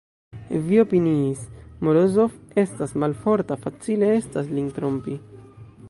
[0.69, 1.43] Vi opiniis:
[1.87, 5.21] Morozov estas malforta, facile estas lin trompi!